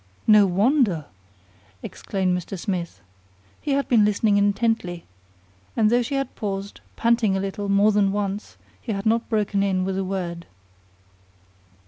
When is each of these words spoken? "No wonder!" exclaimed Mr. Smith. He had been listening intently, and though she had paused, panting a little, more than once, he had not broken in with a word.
"No 0.25 0.47
wonder!" 0.47 1.05
exclaimed 1.83 2.35
Mr. 2.35 2.57
Smith. 2.57 3.01
He 3.61 3.73
had 3.73 3.87
been 3.87 4.03
listening 4.03 4.37
intently, 4.37 5.05
and 5.77 5.91
though 5.91 6.01
she 6.01 6.15
had 6.15 6.33
paused, 6.33 6.81
panting 6.95 7.37
a 7.37 7.39
little, 7.39 7.69
more 7.69 7.91
than 7.91 8.11
once, 8.11 8.57
he 8.81 8.93
had 8.93 9.05
not 9.05 9.29
broken 9.29 9.61
in 9.61 9.85
with 9.85 9.99
a 9.99 10.03
word. 10.03 10.47